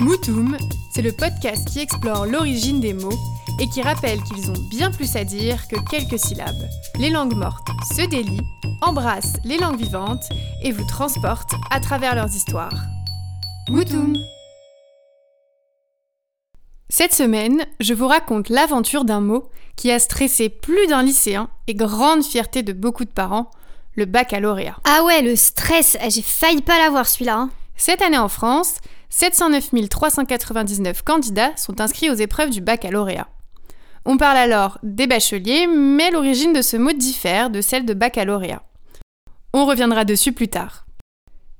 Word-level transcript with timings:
Moutoum, 0.00 0.56
c'est 0.94 1.02
le 1.02 1.10
podcast 1.10 1.66
qui 1.68 1.80
explore 1.80 2.24
l'origine 2.24 2.80
des 2.80 2.92
mots 2.94 3.18
et 3.58 3.68
qui 3.68 3.82
rappelle 3.82 4.22
qu'ils 4.22 4.48
ont 4.50 4.68
bien 4.70 4.92
plus 4.92 5.16
à 5.16 5.24
dire 5.24 5.66
que 5.66 5.76
quelques 5.90 6.20
syllabes. 6.20 6.68
Les 7.00 7.10
langues 7.10 7.34
mortes 7.34 7.66
se 7.96 8.06
délient, 8.06 8.46
embrassent 8.80 9.38
les 9.44 9.58
langues 9.58 9.78
vivantes 9.80 10.22
et 10.62 10.70
vous 10.70 10.86
transportent 10.86 11.54
à 11.72 11.80
travers 11.80 12.14
leurs 12.14 12.32
histoires. 12.32 12.72
Moutoum 13.68 14.16
Cette 16.88 17.12
semaine, 17.12 17.66
je 17.80 17.92
vous 17.92 18.06
raconte 18.06 18.50
l'aventure 18.50 19.04
d'un 19.04 19.20
mot 19.20 19.50
qui 19.74 19.90
a 19.90 19.98
stressé 19.98 20.48
plus 20.48 20.86
d'un 20.86 21.02
lycéen 21.02 21.48
et 21.66 21.74
grande 21.74 22.24
fierté 22.24 22.62
de 22.62 22.72
beaucoup 22.72 23.04
de 23.04 23.10
parents, 23.10 23.50
le 23.96 24.04
baccalauréat. 24.04 24.76
Ah 24.84 25.02
ouais, 25.04 25.22
le 25.22 25.34
stress, 25.34 25.96
j'ai 26.08 26.22
failli 26.22 26.62
pas 26.62 26.78
l'avoir 26.78 27.08
celui-là. 27.08 27.36
hein. 27.36 27.50
Cette 27.76 28.02
année 28.02 28.18
en 28.18 28.28
France, 28.28 28.76
709 29.10 29.88
399 29.88 31.02
candidats 31.02 31.56
sont 31.56 31.80
inscrits 31.80 32.10
aux 32.10 32.14
épreuves 32.14 32.50
du 32.50 32.60
baccalauréat. 32.60 33.28
On 34.04 34.16
parle 34.16 34.36
alors 34.36 34.78
des 34.82 35.06
bacheliers, 35.06 35.66
mais 35.66 36.10
l'origine 36.10 36.52
de 36.52 36.62
ce 36.62 36.76
mot 36.76 36.92
diffère 36.92 37.50
de 37.50 37.60
celle 37.60 37.84
de 37.84 37.94
baccalauréat. 37.94 38.62
On 39.52 39.66
reviendra 39.66 40.04
dessus 40.04 40.32
plus 40.32 40.48
tard. 40.48 40.86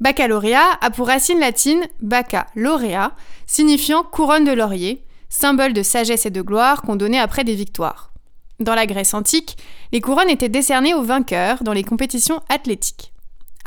Baccalauréat 0.00 0.78
a 0.80 0.90
pour 0.90 1.08
racine 1.08 1.40
latine 1.40 1.82
bacca 2.00 2.46
laurea, 2.54 3.12
signifiant 3.46 4.02
couronne 4.02 4.44
de 4.44 4.52
laurier, 4.52 5.04
symbole 5.28 5.72
de 5.72 5.82
sagesse 5.82 6.26
et 6.26 6.30
de 6.30 6.42
gloire 6.42 6.82
qu'on 6.82 6.96
donnait 6.96 7.18
après 7.18 7.44
des 7.44 7.54
victoires. 7.54 8.12
Dans 8.60 8.74
la 8.74 8.86
Grèce 8.86 9.14
antique, 9.14 9.56
les 9.92 10.00
couronnes 10.00 10.28
étaient 10.28 10.48
décernées 10.48 10.94
aux 10.94 11.02
vainqueurs 11.02 11.62
dans 11.62 11.72
les 11.72 11.84
compétitions 11.84 12.40
athlétiques. 12.48 13.12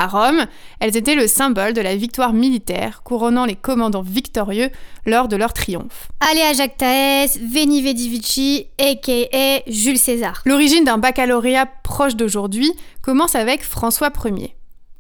À 0.04 0.08
Rome, 0.08 0.48
elles 0.82 0.98
étaient 0.98 1.16
le 1.16 1.28
symbole 1.28 1.72
de 1.72 1.80
la 1.80 1.96
victoire 1.96 2.34
militaire, 2.34 3.04
couronnant 3.04 3.46
les 3.46 3.56
commandants 3.56 4.02
victorieux 4.02 4.70
lors 5.06 5.30
de 5.30 5.38
leur 5.38 5.54
triomphe. 5.54 6.10
Allez 6.20 6.42
à 6.42 6.52
Jacques 6.52 6.76
Taès, 6.76 7.40
Veni 7.40 7.82
Vidi 7.82 8.10
Vici, 8.10 8.68
a.k.a. 8.82 9.62
Jules 9.66 9.98
César. 9.98 10.42
L'origine 10.46 10.84
d'un 10.84 10.98
baccalauréat 10.98 11.68
proche 11.84 12.18
d'aujourd'hui 12.18 12.74
commence 13.02 13.36
avec 13.36 13.64
François 13.64 14.12
Ier. 14.26 14.58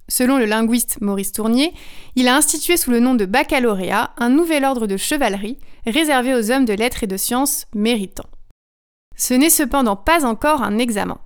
Selon 0.07 0.37
le 0.37 0.45
linguiste 0.45 0.99
Maurice 1.01 1.33
Tournier, 1.33 1.73
il 2.15 2.29
a 2.29 2.37
institué 2.37 2.77
sous 2.77 2.91
le 2.91 3.01
nom 3.01 3.15
de 3.15 3.25
baccalauréat 3.25 4.11
un 4.17 4.29
nouvel 4.29 4.63
ordre 4.63 4.87
de 4.87 4.95
chevalerie 4.95 5.57
réservé 5.85 6.33
aux 6.33 6.49
hommes 6.49 6.63
de 6.63 6.73
lettres 6.73 7.03
et 7.03 7.07
de 7.07 7.17
sciences 7.17 7.65
méritants. 7.75 8.29
Ce 9.17 9.33
n'est 9.33 9.49
cependant 9.49 9.97
pas 9.97 10.25
encore 10.25 10.63
un 10.63 10.77
examen. 10.77 11.17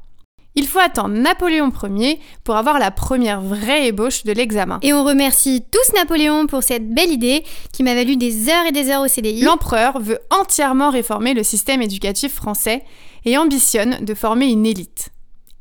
Il 0.58 0.66
faut 0.66 0.80
attendre 0.80 1.14
Napoléon 1.14 1.72
Ier 1.84 2.20
pour 2.44 2.56
avoir 2.56 2.80
la 2.80 2.90
première 2.90 3.42
vraie 3.42 3.90
ébauche 3.90 4.24
de 4.24 4.32
l'examen. 4.32 4.80
Et 4.82 4.92
on 4.92 5.04
remercie 5.04 5.64
tous 5.72 5.96
Napoléon 5.96 6.48
pour 6.48 6.64
cette 6.64 6.92
belle 6.92 7.12
idée 7.12 7.44
qui 7.72 7.84
m'a 7.84 7.94
valu 7.94 8.18
des 8.18 8.50
heures 8.50 8.66
et 8.66 8.72
des 8.72 8.90
heures 8.90 9.04
au 9.04 9.08
CDI. 9.08 9.42
L'empereur 9.42 10.00
veut 10.00 10.18
entièrement 10.32 10.90
réformer 10.90 11.36
le 11.36 11.44
système 11.44 11.84
éducatif 11.84 12.34
français 12.34 12.84
et 13.24 13.38
ambitionne 13.38 14.04
de 14.04 14.16
former 14.16 14.48
une 14.48 14.66
élite. 14.66 15.10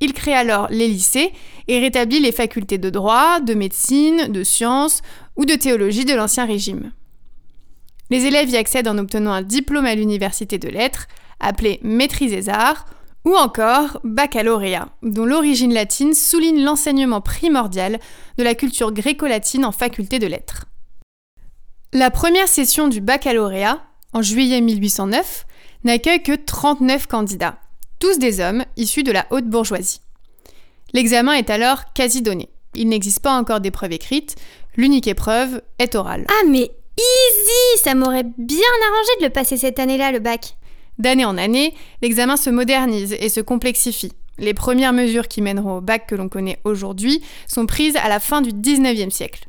Il 0.00 0.14
crée 0.14 0.32
alors 0.32 0.68
les 0.70 0.88
lycées 0.88 1.30
et 1.68 1.78
rétablit 1.78 2.20
les 2.20 2.32
facultés 2.32 2.78
de 2.78 2.88
droit, 2.88 3.40
de 3.40 3.52
médecine, 3.52 4.32
de 4.32 4.44
sciences 4.44 5.02
ou 5.36 5.44
de 5.44 5.56
théologie 5.56 6.06
de 6.06 6.14
l'Ancien 6.14 6.46
Régime. 6.46 6.90
Les 8.08 8.24
élèves 8.24 8.48
y 8.48 8.56
accèdent 8.56 8.88
en 8.88 8.96
obtenant 8.96 9.32
un 9.32 9.42
diplôme 9.42 9.84
à 9.84 9.94
l'université 9.94 10.56
de 10.56 10.68
lettres, 10.70 11.06
appelé 11.38 11.80
maîtrise 11.82 12.30
des 12.30 12.48
arts, 12.48 12.86
ou 13.26 13.34
encore 13.34 14.00
baccalauréat, 14.04 14.88
dont 15.02 15.26
l'origine 15.26 15.74
latine 15.74 16.14
souligne 16.14 16.62
l'enseignement 16.62 17.20
primordial 17.20 17.98
de 18.38 18.44
la 18.44 18.54
culture 18.54 18.92
gréco-latine 18.92 19.64
en 19.64 19.72
faculté 19.72 20.20
de 20.20 20.28
lettres. 20.28 20.66
La 21.92 22.12
première 22.12 22.46
session 22.46 22.86
du 22.86 23.00
baccalauréat, 23.00 23.82
en 24.12 24.22
juillet 24.22 24.60
1809, 24.60 25.44
n'accueille 25.82 26.22
que 26.22 26.36
39 26.36 27.08
candidats, 27.08 27.58
tous 27.98 28.18
des 28.18 28.40
hommes 28.40 28.64
issus 28.76 29.02
de 29.02 29.12
la 29.12 29.26
haute 29.30 29.46
bourgeoisie. 29.46 30.00
L'examen 30.92 31.32
est 31.32 31.50
alors 31.50 31.92
quasi 31.94 32.22
donné. 32.22 32.48
Il 32.74 32.88
n'existe 32.88 33.20
pas 33.20 33.36
encore 33.36 33.60
d'épreuve 33.60 33.92
écrite, 33.92 34.36
l'unique 34.76 35.08
épreuve 35.08 35.62
est 35.80 35.96
orale. 35.96 36.26
Ah 36.28 36.46
mais 36.48 36.70
easy 36.96 37.82
Ça 37.82 37.94
m'aurait 37.94 38.26
bien 38.38 38.58
arrangé 38.88 39.10
de 39.20 39.24
le 39.24 39.32
passer 39.32 39.56
cette 39.56 39.80
année-là, 39.80 40.12
le 40.12 40.20
bac. 40.20 40.56
D'année 40.98 41.24
en 41.24 41.36
année, 41.36 41.74
l'examen 42.02 42.36
se 42.36 42.50
modernise 42.50 43.16
et 43.18 43.28
se 43.28 43.40
complexifie. 43.40 44.12
Les 44.38 44.54
premières 44.54 44.92
mesures 44.92 45.28
qui 45.28 45.42
mèneront 45.42 45.78
au 45.78 45.80
bac 45.80 46.06
que 46.06 46.14
l'on 46.14 46.28
connaît 46.28 46.58
aujourd'hui 46.64 47.22
sont 47.48 47.66
prises 47.66 47.96
à 47.96 48.08
la 48.08 48.20
fin 48.20 48.42
du 48.42 48.50
19e 48.50 49.10
siècle. 49.10 49.48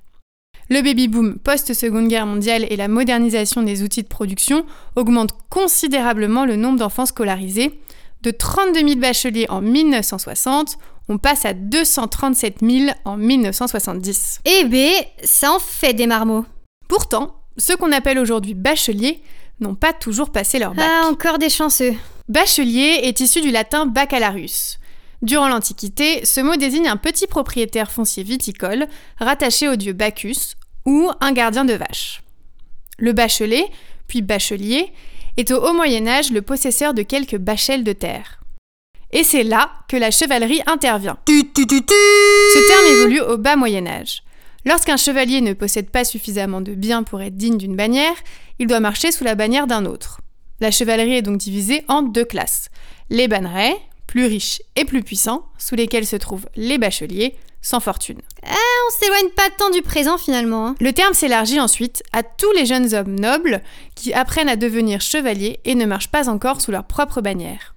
Le 0.70 0.82
baby-boom 0.82 1.40
post-seconde 1.40 2.10
guerre 2.10 2.26
mondiale 2.26 2.66
et 2.70 2.76
la 2.76 2.90
modernisation 2.90 3.64
des 3.64 3.84
outils 3.84 4.04
de 4.04 4.08
production 4.08 4.66
augmentent 4.98 5.38
considérablement 5.50 6.46
le 6.46 6.58
nombre 6.58 6.80
d'enfants 6.80 7.06
scolarisés. 7.06 7.80
De 8.22 8.32
32 8.32 8.80
000 8.80 9.00
bacheliers 9.00 9.46
en 9.50 9.62
1960, 9.62 10.78
on 11.08 11.18
passe 11.18 11.46
à 11.46 11.54
237 11.54 12.58
000 12.62 12.92
en 13.06 13.16
1970. 13.16 14.42
Eh 14.44 14.66
ben, 14.66 14.92
ça 15.24 15.54
en 15.54 15.60
fait 15.60 15.94
des 15.94 16.08
marmots. 16.08 16.46
Pourtant, 16.90 17.36
ceux 17.58 17.78
qu'on 17.78 17.94
appelle 17.94 18.20
aujourd'hui 18.20 18.54
bacheliers 18.54 19.22
n'ont 19.60 19.76
pas 19.76 19.94
toujours 19.94 20.32
passé 20.32 20.60
leur 20.60 20.74
bac. 20.74 20.88
Ah, 20.88 21.08
encore 21.08 21.38
des 21.38 21.50
chanceux. 21.50 21.94
Bachelier 22.30 23.02
est 23.04 23.20
issu 23.20 23.42
du 23.42 23.52
latin 23.52 23.86
baccalarius. 23.86 24.80
Durant 25.22 25.48
l'Antiquité, 25.48 26.26
ce 26.26 26.42
mot 26.42 26.56
désigne 26.56 26.88
un 26.88 26.98
petit 26.98 27.26
propriétaire 27.26 27.92
foncier 27.92 28.24
viticole 28.24 28.88
rattaché 29.20 29.68
au 29.68 29.76
dieu 29.76 29.94
Bacchus 29.94 30.56
ou 30.86 31.10
un 31.22 31.32
gardien 31.32 31.66
de 31.66 31.74
vaches. 31.74 32.22
Le 33.00 33.14
bachelé, 33.14 33.66
puis 34.08 34.22
bachelier, 34.22 34.92
est 35.38 35.52
au 35.52 35.64
Haut 35.64 35.74
Moyen 35.74 36.08
Âge 36.08 36.32
le 36.32 36.42
possesseur 36.42 36.94
de 36.94 37.02
quelques 37.02 37.38
bachelles 37.38 37.84
de 37.84 37.94
terre. 37.94 38.40
Et 39.12 39.24
c'est 39.24 39.44
là 39.44 39.72
que 39.88 39.98
la 39.98 40.12
chevalerie 40.12 40.62
intervient. 40.68 41.18
Ce 41.28 42.68
terme 42.68 42.98
évolue 42.98 43.22
au 43.22 43.38
Bas 43.38 43.56
Moyen 43.56 43.88
Âge. 43.88 44.24
Lorsqu'un 44.68 44.98
chevalier 44.98 45.40
ne 45.40 45.54
possède 45.54 45.90
pas 45.90 46.04
suffisamment 46.04 46.60
de 46.60 46.76
biens 46.76 47.04
pour 47.04 47.22
être 47.22 47.38
digne 47.38 47.58
d'une 47.58 47.78
bannière, 47.78 48.16
il 48.60 48.68
doit 48.68 48.82
marcher 48.82 49.14
sous 49.14 49.24
la 49.24 49.34
bannière 49.34 49.66
d'un 49.66 49.86
autre. 49.86 50.20
La 50.60 50.72
chevalerie 50.72 51.14
est 51.16 51.22
donc 51.22 51.38
divisée 51.38 51.86
en 51.88 52.02
deux 52.02 52.26
classes. 52.26 52.68
Les 53.10 53.30
bannerets, 53.30 53.78
plus 54.08 54.26
riches 54.26 54.62
et 54.76 54.84
plus 54.84 55.04
puissants, 55.04 55.46
sous 55.58 55.76
lesquels 55.76 56.06
se 56.06 56.18
trouvent 56.18 56.50
les 56.58 56.78
bacheliers, 56.78 57.38
sans 57.62 57.80
fortune. 57.80 58.20
On 58.44 59.00
s'éloigne 59.00 59.30
pas 59.38 59.50
tant 59.58 59.70
du 59.70 59.82
présent 59.82 60.18
finalement. 60.18 60.68
hein. 60.68 60.76
Le 60.82 60.92
terme 60.92 61.14
s'élargit 61.14 61.62
ensuite 61.62 62.04
à 62.12 62.24
tous 62.24 62.52
les 62.52 62.66
jeunes 62.66 62.94
hommes 62.94 63.18
nobles 63.18 63.64
qui 63.96 64.14
apprennent 64.14 64.50
à 64.50 64.58
devenir 64.58 65.00
chevaliers 65.00 65.62
et 65.64 65.76
ne 65.76 65.86
marchent 65.86 66.12
pas 66.12 66.28
encore 66.28 66.60
sous 66.60 66.72
leur 66.72 66.84
propre 66.84 67.22
bannière. 67.22 67.74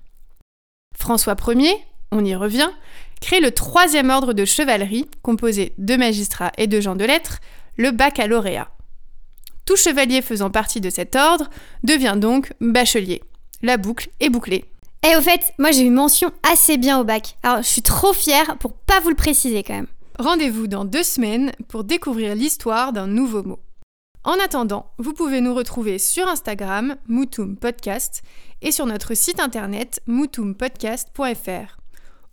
François 0.99 1.37
Ier, 1.55 1.77
on 2.11 2.25
y 2.25 2.35
revient, 2.35 2.71
crée 3.21 3.41
le 3.41 3.53
troisième 3.53 4.11
ordre 4.11 4.33
de 4.33 4.45
chevalerie, 4.45 5.09
composé 5.23 5.75
de 5.79 5.97
magistrats 5.97 6.53
et 6.59 6.67
de 6.67 6.81
gens 6.81 6.97
de 6.97 7.05
lettres, 7.05 7.41
le 7.77 7.91
baccalauréat. 7.91 8.71
Tout 9.65 9.77
chevalier 9.77 10.23
faisant 10.23 10.51
partie 10.51 10.81
de 10.81 10.91
cet 10.91 11.17
ordre 11.17 11.49
devient 11.85 12.17
donc 12.17 12.53
bachelier. 12.61 13.23
La 13.63 13.77
boucle 13.77 14.09
est 14.21 14.31
bouclée. 14.31 14.65
Et 15.09 15.17
au 15.17 15.21
fait, 15.21 15.53
moi 15.59 15.71
j'ai 15.71 15.85
eu 15.85 15.91
mention 15.91 16.33
assez 16.51 16.77
bien 16.77 16.99
au 16.99 17.05
bac. 17.05 17.37
Alors 17.43 17.63
je 17.63 17.69
suis 17.69 17.83
trop 17.83 18.13
fière 18.13 18.57
pour 18.59 18.73
pas 18.73 19.01
vous 19.01 19.11
le 19.11 19.15
préciser 19.15 19.63
quand 19.63 19.75
même. 19.75 19.87
Rendez-vous 20.19 20.67
dans 20.67 20.85
deux 20.85 21.03
semaines 21.03 21.53
pour 21.69 21.85
découvrir 21.85 22.35
l'histoire 22.35 22.93
d'un 22.93 23.07
nouveau 23.07 23.43
mot. 23.43 23.59
En 24.23 24.35
attendant, 24.45 24.91
vous 24.99 25.15
pouvez 25.15 25.41
nous 25.41 25.55
retrouver 25.55 25.99
sur 25.99 26.29
Instagram, 26.29 26.97
Moutoum 27.09 27.57
Podcast, 27.57 28.23
et 28.61 28.71
sur 28.71 28.85
notre 28.85 29.15
site 29.15 29.41
internet 29.41 30.03
moutoumpodcast.fr, 30.07 31.80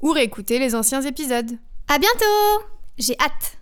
ou 0.01 0.11
réécouter 0.11 0.59
les 0.59 0.75
anciens 0.75 1.01
épisodes. 1.01 1.51
À 1.87 1.97
bientôt 1.99 2.65
J'ai 2.97 3.17
hâte 3.19 3.57